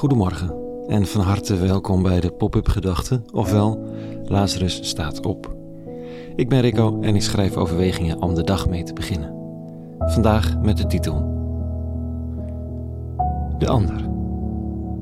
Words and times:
Goedemorgen 0.00 0.54
en 0.86 1.06
van 1.06 1.20
harte 1.20 1.56
welkom 1.56 2.02
bij 2.02 2.20
de 2.20 2.30
Pop-up 2.30 2.68
Gedachten, 2.68 3.24
ofwel 3.32 3.84
Lazarus 4.24 4.88
staat 4.88 5.26
op. 5.26 5.56
Ik 6.36 6.48
ben 6.48 6.60
Rico 6.60 7.00
en 7.00 7.14
ik 7.14 7.22
schrijf 7.22 7.56
overwegingen 7.56 8.22
om 8.22 8.34
de 8.34 8.42
dag 8.42 8.68
mee 8.68 8.82
te 8.82 8.92
beginnen. 8.92 9.34
Vandaag 9.98 10.58
met 10.58 10.76
de 10.76 10.86
titel 10.86 11.14
De 13.58 13.68
Ander. 13.68 14.08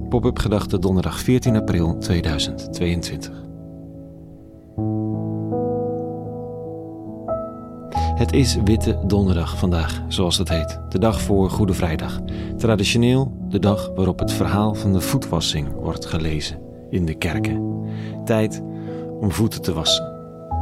Pop-up 0.09 0.39
Gedachten 0.39 0.81
donderdag 0.81 1.21
14 1.21 1.57
april 1.57 1.99
2022. 1.99 3.47
Het 8.15 8.33
is 8.33 8.57
Witte 8.65 8.99
Donderdag 9.07 9.59
vandaag, 9.59 10.03
zoals 10.09 10.39
het 10.39 10.49
heet, 10.49 10.81
de 10.89 10.99
dag 10.99 11.21
voor 11.21 11.51
Goede 11.51 11.75
Vrijdag. 11.75 12.21
Traditioneel 12.57 13.38
de 13.49 13.59
dag 13.59 13.91
waarop 13.95 14.19
het 14.19 14.33
verhaal 14.33 14.75
van 14.75 14.93
de 14.93 15.01
voetwassing 15.01 15.73
wordt 15.73 16.07
gelezen 16.07 16.59
in 16.91 17.05
de 17.05 17.15
kerken. 17.15 17.85
Tijd 18.25 18.63
om 19.21 19.33
voeten 19.33 19.63
te 19.63 19.73
wassen. 19.73 20.13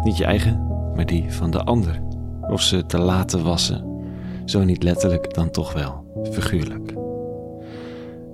Niet 0.05 0.17
je 0.17 0.25
eigen, 0.25 0.67
maar 0.95 1.07
die 1.07 1.33
van 1.33 1.51
de 1.51 1.63
ander. 1.63 2.03
Of 2.41 2.61
ze 2.61 2.87
te 2.87 2.99
laten 2.99 3.45
wassen. 3.45 3.85
Zo 4.45 4.65
niet 4.65 4.83
letterlijk, 4.83 5.35
dan 5.35 5.51
toch 5.51 5.73
wel 5.73 6.05
figuurlijk. 6.31 6.95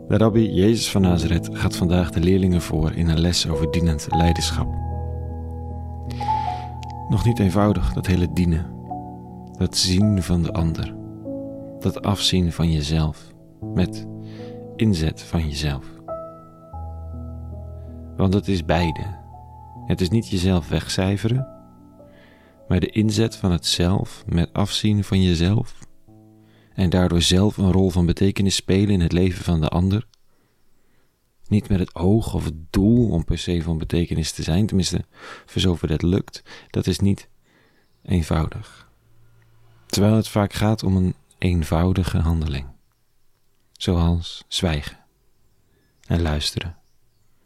De 0.08 0.16
rabbi 0.16 0.54
Jezus 0.54 0.90
van 0.90 1.02
Nazareth 1.02 1.48
gaat 1.52 1.76
vandaag 1.76 2.10
de 2.10 2.20
leerlingen 2.20 2.60
voor 2.60 2.92
in 2.92 3.08
een 3.08 3.20
les 3.20 3.48
over 3.48 3.70
dienend 3.70 4.06
leiderschap. 4.10 4.66
Nog 7.08 7.24
niet 7.24 7.38
eenvoudig, 7.38 7.92
dat 7.92 8.06
hele 8.06 8.32
dienen 8.32 8.72
dat 9.62 9.76
zien 9.76 10.22
van 10.22 10.42
de 10.42 10.52
ander, 10.52 10.94
dat 11.78 12.02
afzien 12.02 12.52
van 12.52 12.70
jezelf 12.70 13.32
met 13.74 14.06
inzet 14.82 15.22
van 15.22 15.48
jezelf. 15.48 15.86
Want 18.16 18.34
het 18.34 18.48
is 18.48 18.64
beide. 18.64 19.20
Het 19.86 20.00
is 20.00 20.08
niet 20.08 20.28
jezelf 20.28 20.68
wegcijferen, 20.68 21.48
maar 22.68 22.80
de 22.80 22.90
inzet 22.90 23.36
van 23.36 23.52
het 23.52 23.66
zelf 23.66 24.24
met 24.26 24.52
afzien 24.52 25.04
van 25.04 25.22
jezelf 25.22 25.78
en 26.74 26.90
daardoor 26.90 27.22
zelf 27.22 27.56
een 27.56 27.72
rol 27.72 27.90
van 27.90 28.06
betekenis 28.06 28.54
spelen 28.54 28.90
in 28.90 29.00
het 29.00 29.12
leven 29.12 29.44
van 29.44 29.60
de 29.60 29.68
ander. 29.68 30.06
Niet 31.48 31.68
met 31.68 31.78
het 31.78 31.94
oog 31.94 32.34
of 32.34 32.44
het 32.44 32.72
doel 32.72 33.10
om 33.10 33.24
per 33.24 33.38
se 33.38 33.62
van 33.62 33.78
betekenis 33.78 34.32
te 34.32 34.42
zijn, 34.42 34.66
tenminste, 34.66 35.04
voor 35.46 35.60
zover 35.60 35.88
dat 35.88 36.02
lukt, 36.02 36.42
dat 36.70 36.86
is 36.86 36.98
niet 36.98 37.28
eenvoudig 38.02 38.90
terwijl 39.92 40.16
het 40.16 40.28
vaak 40.28 40.52
gaat 40.52 40.82
om 40.82 40.96
een 40.96 41.14
eenvoudige 41.38 42.18
handeling, 42.18 42.66
zoals 43.82 44.44
zwijgen 44.48 44.98
en 46.06 46.22
luisteren, 46.22 46.76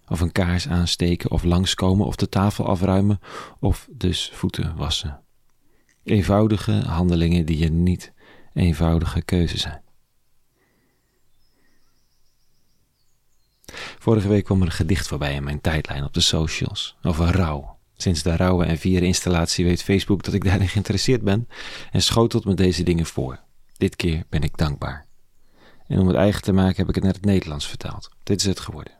of 0.08 0.20
een 0.20 0.32
kaars 0.32 0.68
aansteken 0.68 1.30
of 1.30 1.42
langskomen 1.44 2.06
of 2.06 2.16
de 2.16 2.28
tafel 2.28 2.66
afruimen 2.66 3.20
of 3.60 3.88
dus 3.90 4.30
voeten 4.32 4.76
wassen. 4.76 5.20
Eenvoudige 6.04 6.72
handelingen 6.72 7.46
die 7.46 7.58
je 7.58 7.70
niet 7.70 8.12
eenvoudige 8.54 9.22
keuze 9.22 9.58
zijn. 9.58 9.82
Vorige 13.98 14.28
week 14.28 14.44
kwam 14.44 14.60
er 14.60 14.66
een 14.66 14.72
gedicht 14.72 15.08
voorbij 15.08 15.34
in 15.34 15.44
mijn 15.44 15.60
tijdlijn 15.60 16.04
op 16.04 16.14
de 16.14 16.20
socials 16.20 16.96
over 17.02 17.26
rouw. 17.26 17.78
Sinds 17.96 18.22
de 18.22 18.36
rauwe 18.36 18.64
en 18.64 18.78
vieren 18.78 19.06
installatie 19.08 19.64
weet 19.64 19.82
Facebook 19.82 20.22
dat 20.22 20.34
ik 20.34 20.44
daarin 20.44 20.68
geïnteresseerd 20.68 21.22
ben 21.22 21.48
en 21.90 22.02
schotelt 22.02 22.44
me 22.44 22.54
deze 22.54 22.82
dingen 22.82 23.06
voor. 23.06 23.40
Dit 23.76 23.96
keer 23.96 24.24
ben 24.28 24.42
ik 24.42 24.56
dankbaar. 24.56 25.05
En 25.88 25.98
om 25.98 26.06
het 26.06 26.16
eigen 26.16 26.42
te 26.42 26.52
maken 26.52 26.76
heb 26.76 26.88
ik 26.88 26.94
het 26.94 27.04
naar 27.04 27.12
het 27.12 27.24
Nederlands 27.24 27.68
vertaald. 27.68 28.10
Dit 28.22 28.40
is 28.40 28.46
het 28.46 28.60
geworden. 28.60 28.92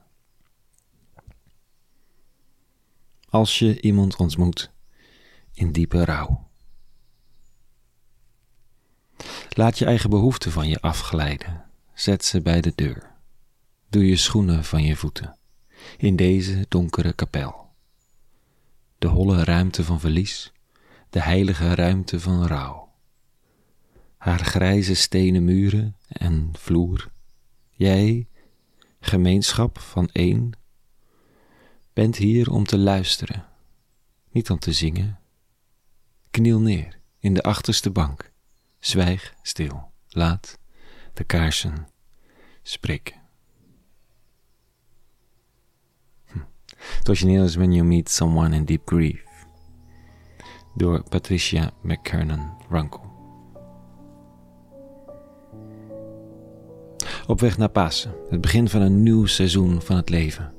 Als 3.28 3.58
je 3.58 3.80
iemand 3.80 4.16
ontmoet 4.16 4.70
in 5.52 5.72
diepe 5.72 6.04
rouw. 6.04 6.48
Laat 9.48 9.78
je 9.78 9.84
eigen 9.84 10.10
behoeften 10.10 10.52
van 10.52 10.68
je 10.68 10.80
afglijden. 10.80 11.64
Zet 11.94 12.24
ze 12.24 12.42
bij 12.42 12.60
de 12.60 12.72
deur. 12.74 13.14
Doe 13.88 14.06
je 14.06 14.16
schoenen 14.16 14.64
van 14.64 14.82
je 14.82 14.96
voeten 14.96 15.38
in 15.96 16.16
deze 16.16 16.66
donkere 16.68 17.12
kapel 17.12 17.66
de 18.98 19.06
holle 19.06 19.44
ruimte 19.44 19.84
van 19.84 20.00
verlies, 20.00 20.52
de 21.10 21.20
heilige 21.20 21.74
ruimte 21.74 22.20
van 22.20 22.46
rouw. 22.46 22.85
Haar 24.26 24.44
grijze 24.44 24.94
stenen 24.94 25.44
muren 25.44 25.96
en 26.08 26.50
vloer, 26.52 27.10
jij, 27.70 28.28
gemeenschap 29.00 29.78
van 29.78 30.08
één, 30.12 30.50
bent 31.92 32.16
hier 32.16 32.50
om 32.50 32.64
te 32.64 32.78
luisteren, 32.78 33.46
niet 34.30 34.50
om 34.50 34.58
te 34.58 34.72
zingen. 34.72 35.18
Kniel 36.30 36.60
neer 36.60 37.00
in 37.18 37.34
de 37.34 37.42
achterste 37.42 37.90
bank, 37.90 38.32
zwijg 38.78 39.34
stil, 39.42 39.90
laat 40.08 40.58
de 41.14 41.24
kaarsen 41.24 41.88
spreken. 42.62 43.20
Het 46.76 47.08
origineel 47.08 47.44
is 47.44 47.54
When 47.54 47.72
You 47.72 47.86
Meet 47.86 48.10
Someone 48.10 48.56
in 48.56 48.64
Deep 48.64 48.88
Grief 48.88 49.24
door 50.74 51.02
Patricia 51.08 51.70
McKernan 51.82 52.62
Runkle. 52.68 53.15
Op 57.26 57.40
weg 57.40 57.58
naar 57.58 57.68
Pasen, 57.68 58.14
het 58.30 58.40
begin 58.40 58.68
van 58.68 58.80
een 58.80 59.02
nieuw 59.02 59.26
seizoen 59.26 59.82
van 59.82 59.96
het 59.96 60.08
leven. 60.08 60.52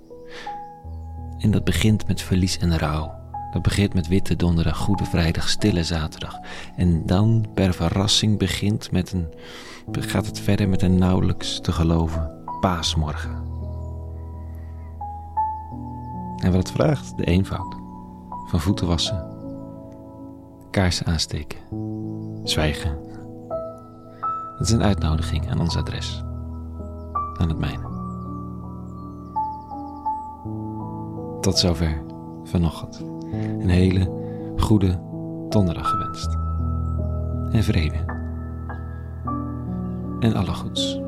En 1.37 1.51
dat 1.51 1.63
begint 1.63 2.07
met 2.07 2.21
verlies 2.21 2.57
en 2.57 2.77
rouw. 2.77 3.15
Dat 3.51 3.61
begint 3.61 3.93
met 3.93 4.07
Witte 4.07 4.35
Donderdag, 4.35 4.77
Goede 4.77 5.05
Vrijdag, 5.05 5.49
Stille 5.49 5.83
Zaterdag. 5.83 6.39
En 6.75 7.05
dan 7.05 7.45
per 7.53 7.73
verrassing 7.73 8.37
begint 8.37 8.91
met 8.91 9.11
een, 9.11 9.33
gaat 9.91 10.25
het 10.25 10.39
verder 10.39 10.69
met 10.69 10.81
een 10.81 10.97
nauwelijks 10.97 11.59
te 11.61 11.71
geloven 11.71 12.31
paasmorgen. 12.59 13.35
En 16.37 16.51
wat 16.51 16.67
het 16.67 16.71
vraagt, 16.71 17.17
de 17.17 17.25
eenvoud. 17.25 17.75
Van 18.47 18.59
voeten 18.59 18.87
wassen, 18.87 19.25
kaarsen 20.71 21.05
aansteken, 21.05 21.59
zwijgen. 22.43 22.97
Het 24.57 24.67
is 24.67 24.73
een 24.73 24.83
uitnodiging 24.83 25.49
aan 25.49 25.59
ons 25.59 25.75
adres, 25.75 26.23
aan 27.37 27.49
het 27.49 27.57
mijne. 27.57 27.95
Tot 31.41 31.57
zover 31.57 32.01
vanochtend. 32.43 33.03
Een 33.31 33.69
hele 33.69 34.11
goede 34.57 34.99
donderdag 35.49 35.89
gewenst. 35.89 36.37
En 37.51 37.63
vrede. 37.63 38.05
En 40.19 40.35
alle 40.35 40.53
goeds. 40.53 41.06